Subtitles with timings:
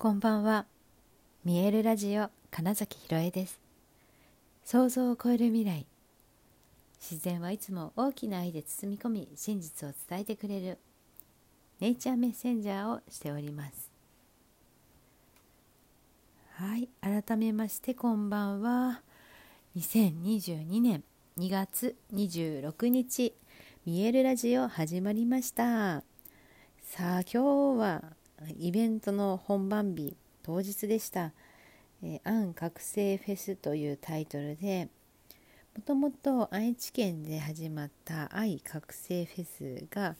[0.00, 0.64] こんばんは。
[1.44, 3.58] 見えるラジオ金崎ひろえです。
[4.64, 5.86] 想像を超える未来。
[7.00, 10.78] 自然はいつも大きな愛で包み込み、真実を伝えてくれる
[11.80, 13.90] ネイチャーメッセンジャーをしております。
[16.54, 19.02] はい、改めましてこんばんは。
[19.76, 21.02] 2022年
[21.38, 23.34] 2月26日、
[23.84, 26.04] 見えるラジオ始まりました。
[26.84, 28.17] さあ今日は
[28.56, 31.32] イベントの本番日当日でした
[32.02, 34.88] 「えー、アン覚醒フェス」というタイトルで
[35.76, 40.16] もともと愛知県で始まった愛覚醒フェスが、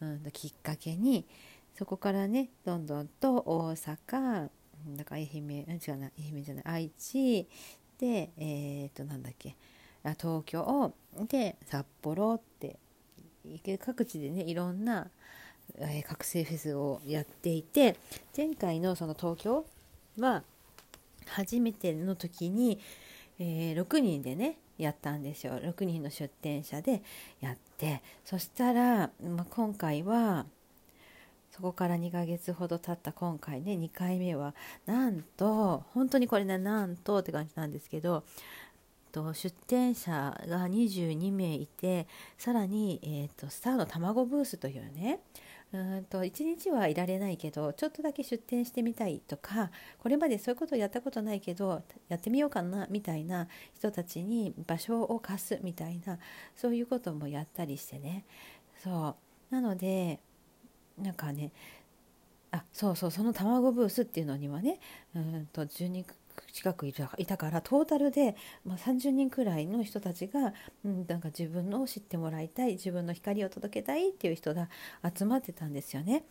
[0.00, 1.26] うん、きっかけに
[1.74, 4.50] そこからねどんどんと大阪
[4.96, 7.46] だから愛媛違うな愛媛じゃない愛知
[7.98, 9.56] でえっ、ー、となんだっけ
[10.04, 10.92] あ東京
[11.28, 12.78] で札幌って
[13.78, 15.10] 各地でねいろんな
[15.78, 17.96] えー、覚醒フェスをやっていて
[18.36, 19.64] 前回のその東京
[20.18, 20.42] は
[21.26, 22.78] 初めての時に、
[23.38, 25.54] えー、6人でねやったんですよ。
[25.54, 27.02] 6人の出店者で
[27.40, 30.46] やってそしたら、まあ、今回は
[31.50, 34.54] そこから2ヶ月ほど経った今回ね2回目は
[34.86, 38.24] なんと本当にこれねなんとって感じなんですけど
[39.12, 40.12] と出店者
[40.48, 42.06] が22名いて
[42.38, 45.20] さらに、えーと、スターの卵ブースというね
[45.72, 56.18] うんと1日はいられないけどちょっとだけ出店してみたいとかこれまでそういうことをやったことないけどやってみようかなみたいな人たちに場所を貸すみたいな
[56.56, 58.24] そういうこともやったりしてね。
[58.82, 59.16] そ
[59.50, 59.54] う。
[59.54, 60.20] なので
[60.98, 61.52] なんかね
[62.50, 64.78] あそうそうその卵ブースっていうのにはね
[65.14, 66.04] うんと12
[66.52, 70.52] 近くいたからトータルで、まあ、30人くらいの人たちが、
[70.84, 74.68] うん、なんか自分のを知ってもらいたい自分の光を届けたいっていう人が
[75.16, 76.24] 集まってたんですよね。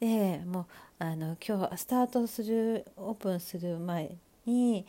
[0.00, 0.66] でもう
[0.98, 4.84] あの今日スタートするオープンする前に、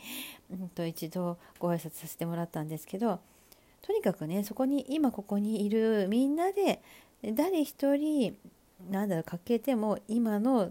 [0.50, 3.20] うんと、一度ご挨拶させてもらったんですけど
[3.82, 6.82] とにかくねそこに今ここにいるみんなで
[7.34, 8.36] 誰一人
[8.90, 10.70] なんだろうかけても今の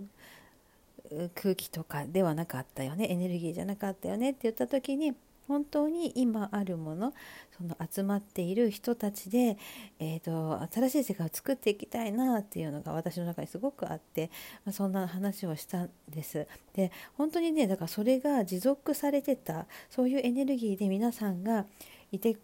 [1.36, 5.14] 空気とかではなかったよねエネルギーじゃなかったよねって言った時に
[5.50, 7.12] 本当に今あるもの
[7.58, 9.58] その集まっている人たちで、
[10.00, 14.30] えーと、新しい世界を作っていきたいなっていうのが私の中にすごくあって、
[14.64, 16.47] まあ、そんな話をしたんです。
[16.75, 21.66] で本当にねだからそれが持続されてたそういうエネルギーで皆さんが
[22.12, 22.38] いて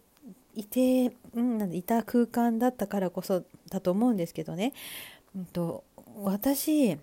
[0.56, 4.72] いて、うん、いた空間だったからこそだと思うんですけどね、
[5.36, 5.84] うんと
[6.16, 6.98] 私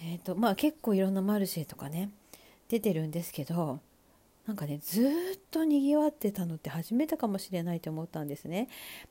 [0.00, 2.10] えーとまあ、結構いろんなマルシェとかね
[2.68, 3.80] 出てるんですけど
[4.46, 5.04] なんかねずっ
[5.50, 8.68] とにぎわってたのって初めてかもしれないと思ったんですね。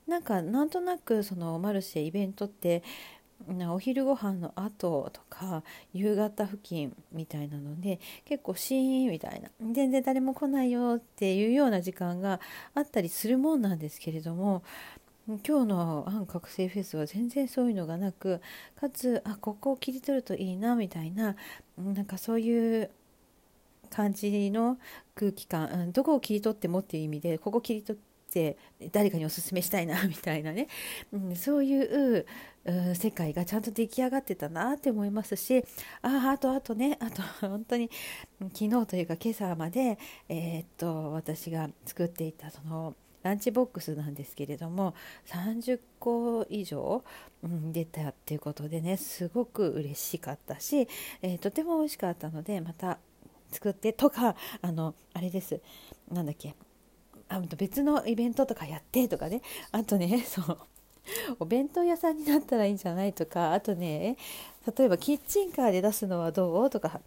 [0.08, 2.82] なんかなんとなくそのマルシェイベントって
[3.70, 12.40] お昼ご飯の後とか夕方付近みたいなので結構シーンみたいな全然誰も来ないよっていうような時間が
[12.74, 14.64] あったりするもんなんですけれども
[15.28, 18.42] 今日の反覚醒フェスは全然そういうのがなく
[18.80, 21.36] かつあここを切り取るといいなみたいな
[21.78, 22.90] なんかそういう
[23.90, 24.78] 感じの
[25.16, 28.58] 空気感、うん、どこを切り取ってもっていう意味でここ切り取って
[28.94, 30.70] 誰かにおすすめしたいなみたいなね、
[31.12, 32.26] うん、そういう
[32.96, 35.66] 世界がちゃんと出来上がってたなって思いますし
[36.04, 37.90] ああとあとねあと本当に
[38.54, 39.98] 昨日というか今朝まで、
[40.30, 42.96] えー、っと私が作っていたその
[43.28, 44.96] ランチボックスなんですけれども
[45.28, 47.04] 30個以上、
[47.44, 50.88] うん、出たっていうことでねすごく嬉しかったし、
[51.22, 53.00] えー、とても美味しかったのでまた
[53.52, 55.60] 作ってとかあのあれです。
[56.10, 56.56] なんだっけ
[57.28, 59.42] あ別のイベントとかやってとかね。
[59.72, 60.58] あとね そう
[61.40, 64.18] お弁当屋さんになったらいいんじゃないとかあとね
[64.78, 67.02] 例えばキッチンカーで出すのはどうとか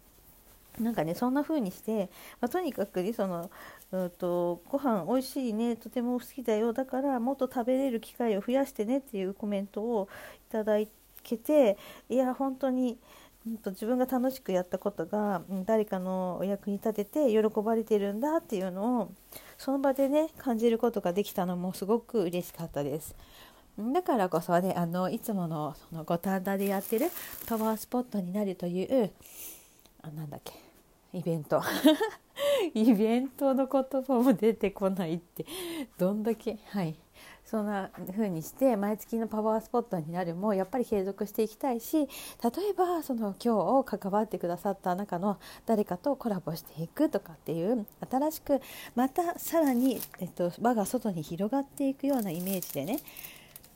[0.79, 2.09] なんかねそんな風にして、
[2.39, 3.51] まあ、とにかくねその、
[3.91, 10.07] うんと、ご飯美味しいねとても好きだよだからもっと食べれる機会を増やしてねっていうコメントを
[10.49, 10.77] いただ
[11.23, 11.77] けて
[12.09, 12.97] いや本当に、
[13.45, 19.11] うんと、自分が楽しくやったことが誰かのお役に立てて喜ばれてるんだっていうのを
[19.57, 23.15] その場でね感じることができたのもすごく嬉しかったです。
[23.77, 27.09] だからこそねあのいつものその五反田でやってる
[27.47, 29.11] パワースポットになるという
[30.01, 30.53] あなんだっけ
[31.13, 31.61] イベント
[32.73, 35.45] イベントの言葉も出てこないって。
[35.97, 36.95] どんだけはい。
[37.45, 42.07] そんな風にして毎月のパワースポットになるもやっぱり継続していきたいし例え
[42.73, 48.61] ばその今日関わってくださった中の誰かとコラボしていくとかっていう新しく
[48.95, 52.99] またさらに、えっと、輪が外に広がっていくようなイメージでね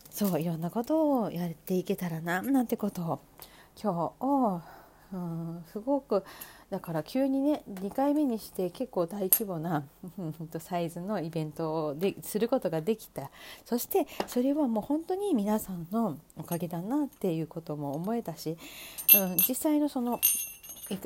[0.10, 3.20] そういろんなことをやっていけたらななんてことを
[3.82, 4.66] 今日
[5.16, 6.26] うん、すごく
[6.70, 9.86] だから急にね2回目にして結構大規模な
[10.60, 13.32] サイズのイベントをですることができた。
[13.64, 18.58] そしてそれはもう本当に皆さんのおかげだなっていうことも思えたし、
[19.16, 20.20] うん、実際のその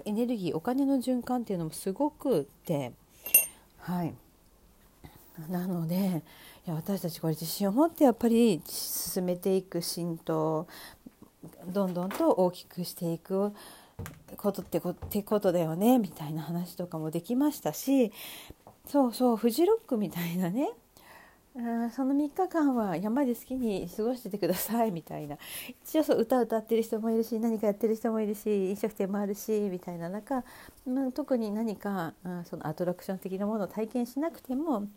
[0.05, 2.93] エネルギーお金の循環っていうのもすごくって
[3.77, 4.15] はい。
[5.49, 6.23] なので
[6.65, 10.67] いや私たちこれ自信を持ってやっぱり進めていく浸透
[11.67, 13.53] どんどんと大きくしていく
[14.37, 14.79] ことって
[15.23, 18.11] ことだよねみたいな話とかもできましたし
[18.85, 20.69] そうそうフジロックみたいなね。
[21.93, 25.37] その3日間は山で好きに過ごしててくださいみたいな。
[25.83, 30.43] 一応そう歌歌ってる人もいるし何かやってる人もいるし飲食店もあるしみたいな中、
[30.87, 34.87] まあ、特に何か、うん、そのアトラクション的なものを体験しなくても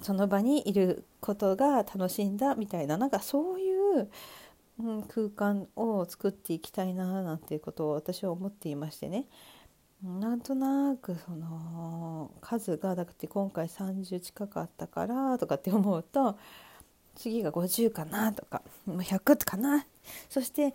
[0.00, 4.08] その場にいることが楽しんだみたいななんかそういう
[4.78, 9.26] うん、空間を作っていきたいななんていうことを私は思っていましてね。
[10.02, 16.36] なんとなくその数がだって今回30近くあったからとかって思うと
[17.14, 19.86] 次が50かなとか100かな。
[20.28, 20.74] そして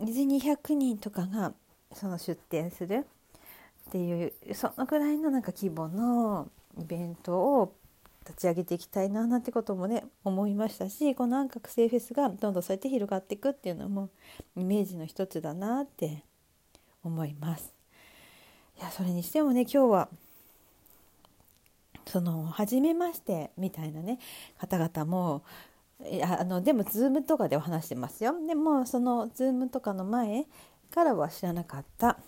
[0.00, 1.54] 200人とかが
[1.94, 3.06] その出店する
[3.88, 7.72] っていうそのぐらいのなんか規模のイベントを
[8.26, 14.10] 立ち上げていきたいななんてこともね思いましたしこの安覚醒フェスがどんどんそうやって広がっていくっていうのも
[14.56, 16.24] イメージの一つだなって
[17.04, 17.72] 思います。
[18.78, 20.08] いやそれにしてもね今日は
[22.06, 24.18] その初めましてみたいなね
[24.58, 25.42] 方々も
[26.10, 30.46] いやあのでも Zoom とかでは話してますよでもその Zoom とかの前
[30.90, 32.18] からは知らなかった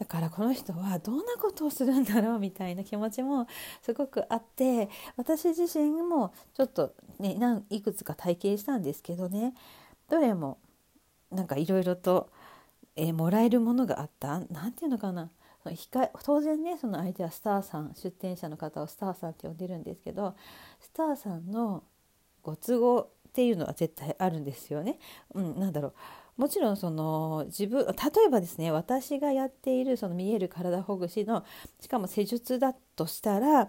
[0.00, 3.46] だからこの人はどんなことをするんだろうみたいな気持ちも
[3.82, 4.88] すごくあって
[5.18, 7.36] 私自身もちょっとね
[7.68, 9.52] いくつか体験したんですけどね。
[10.08, 10.56] どれも
[11.30, 12.30] なんかいろいろと、
[12.96, 14.40] えー、もらえるものがあった。
[14.50, 15.30] 何て言うのかな。
[16.24, 20.34] 当然ねその相手はスターさん出店者の方をスターさんって呼んでるんですけど
[20.80, 21.84] スターさんの
[22.42, 24.98] ご都合っていうのは絶対あるんですよね。
[25.34, 25.94] うん、なんだろう。
[26.40, 27.92] もちろんその自分例
[28.26, 31.44] えばですね私がやっているその見える体ほぐしの
[31.80, 33.68] しかも施術だとしたら、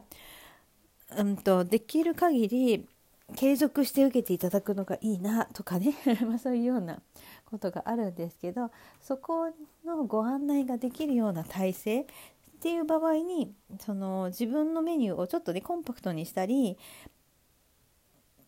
[1.17, 2.87] うんと、できる限り
[3.35, 5.93] 継続して受けていただくのがいいなとかね
[6.25, 7.01] まそういうような
[7.45, 8.71] ことがあるんですけど
[9.01, 9.51] そこ
[9.83, 12.05] のご案内ができるような体制っ
[12.61, 16.77] ていう場合にその自分のメニューをちょっとねコンパクトにしたり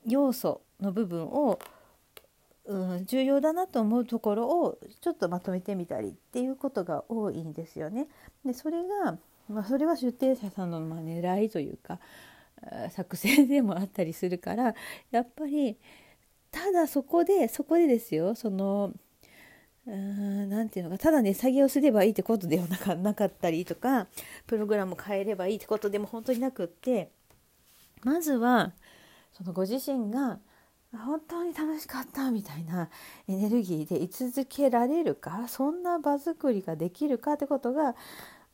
[0.05, 1.59] 要素の部分を
[2.65, 8.07] うん、重要だなと思うところをちょっとまとめてみたりっていうことが多いんですよね。
[8.45, 9.17] でそれが、
[9.49, 11.99] まあ、それは出店者さんのまあ狙いというか
[12.91, 14.75] 作戦でもあったりするから
[15.11, 15.77] やっぱり
[16.51, 18.93] ただそこでそこでですよその
[19.85, 24.07] 何て言うのかただね作業すればいいってことではなか なかったりとか
[24.47, 27.11] プログラム変えればいいってことでも本当になくって
[28.03, 28.71] まずは
[29.33, 30.39] そのご自身が
[30.97, 32.89] 本当に楽しかったみたいな
[33.27, 37.95] エネルギーで居続けられるかそんな場作りができるかってことが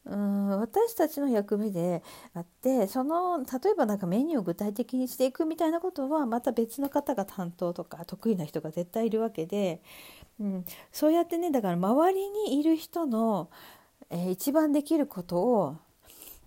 [0.06, 2.02] うん私たちの役目で
[2.34, 9.82] あってその例えばなんかメニューを具体的にしていくみたいなことはまた別の方が担当とか得意な人が絶対いるわけで、
[10.40, 13.50] うん、そうやってねだから周りにいる人の、
[14.10, 15.78] えー、一番できることを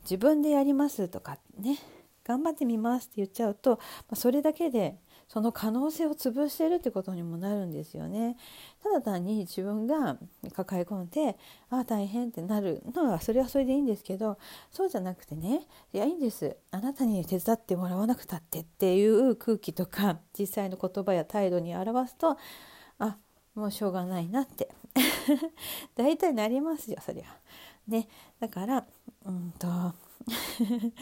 [0.05, 1.79] 自分でやりますとかね
[2.25, 3.79] 頑張ってみますって言っちゃうと、ま
[4.13, 4.97] あ、それだけで
[5.33, 8.37] その可能性を潰してるってことにもなるんですよね。
[8.83, 10.19] ただ単に自分が
[10.55, 11.39] 抱え込んで
[11.71, 14.37] ああ大変ってなるのはそれはそれでいいんですけど
[14.71, 15.63] そうじゃなくてね
[15.95, 22.37] いやいいんですあなたに手伝ってもらわなくたってっていう空気とか実際の言葉や態度に表すと
[22.99, 23.17] あ
[23.55, 24.69] もうしょうがないなって
[25.97, 27.25] 大体なりますよそりゃ。
[27.89, 28.07] ね、
[28.39, 28.87] だから
[29.25, 29.67] うんと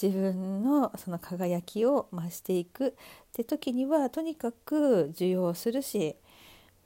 [0.00, 2.92] 自分のその輝きを増していくっ
[3.32, 6.16] て時にはとにかく受容するし、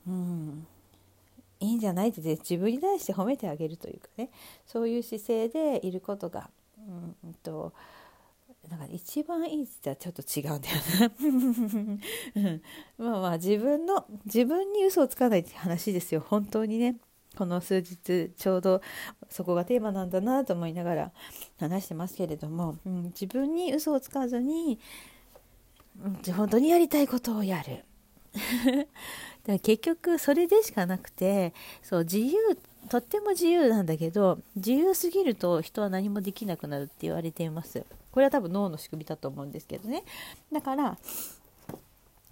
[0.07, 0.67] うん、
[1.61, 4.31] いいんじゃないって自分に対して褒めてあげるというかね。
[4.67, 6.51] そういう姿勢でいることが、
[7.23, 7.73] うんと
[8.69, 10.77] なんか一番いいって言ったらちょっと違うんだよ
[12.35, 12.41] な。
[12.51, 12.63] うん。
[12.99, 16.97] まあまあ自分の自分に嘘をつかないって話ですよ本当にね。
[17.37, 18.81] この数日ちょうど
[19.29, 21.13] そこがテーマなんだなと思いながら
[21.59, 24.79] 話してますけれども、うん、自分に嘘をつかずに、
[26.03, 27.85] うん、本当にやりたいことをやる。
[29.47, 32.35] だ結局それでしかなくてそう自由
[32.89, 40.05] とっても自由なんだけど自由すぎると人は何もできなくなるって言われていますこれは多分脳の仕組みだと思うんですけどね
[40.53, 40.99] だから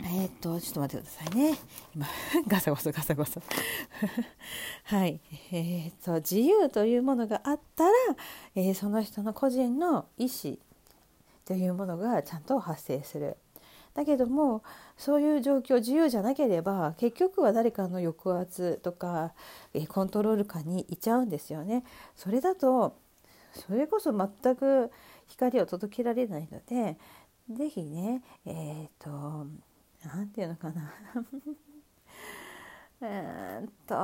[0.05, 1.59] えー、とちょっと待ってくださいね。
[1.95, 2.07] 今
[2.49, 3.41] ガサゴソガサゴソ。
[4.85, 5.21] はい。
[5.53, 7.93] えー、と自由というものがあったら、
[8.55, 10.57] えー、その人の個人の意思
[11.45, 13.37] というものがちゃんと発生する。
[13.95, 14.63] だけども
[14.97, 19.35] そういう状況自由じゃなければ結局は誰かの抑圧とか、
[19.75, 21.85] えコントロール下にいちゃうんですよね。
[22.17, 22.97] それだと
[23.53, 24.91] それこそ全く
[25.27, 26.97] 光を届けられないので
[27.51, 28.51] 是非ねえ
[28.87, 29.47] っ、ー、と
[30.07, 30.93] 何て言うのかな。
[33.05, 33.95] えっと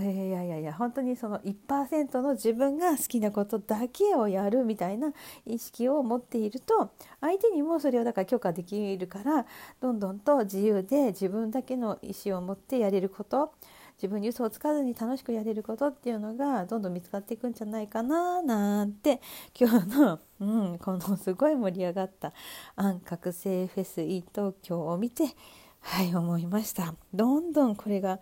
[0.00, 5.12] いやいやいや本当にその1%の自分が好きなことだけをやるみたいな
[5.46, 9.46] 意識を持っていると相手にもそれをだから許可できるから
[9.80, 13.52] どんどんと自由で自分だけの意思を持ってやれること。
[13.96, 19.20] 自分に嘘をつかずに楽しくやれることっていうのがどんどん見つかっていくんじゃないかななんて
[19.58, 20.44] 今日の、う
[20.74, 22.32] ん、このすごい盛り上がった
[22.76, 25.24] 安覚醒フェスイー東京を見て
[25.80, 26.94] はい思いました。
[27.12, 28.20] どんどんこれが、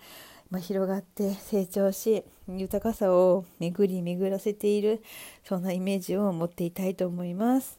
[0.50, 5.02] ま、広がって成長し豊かさを巡り巡らせている
[5.44, 7.78] そんなイメージを持っていたいと思います。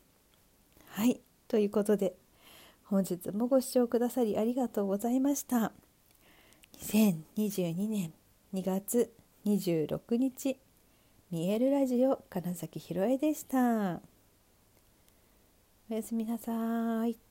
[0.87, 2.15] はいということで
[2.83, 5.71] 本日もご視聴くださりありがとうございました。
[6.81, 8.11] 2022年
[8.53, 9.13] 2月
[9.45, 10.57] 26日
[11.31, 14.01] 見えるラジオ金崎ひろえでした。
[15.89, 17.30] おやすみなさい。